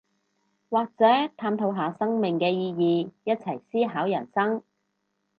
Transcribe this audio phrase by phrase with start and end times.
[0.71, 0.95] 或者
[1.37, 4.63] 探討下生命嘅意義，一齊思考人生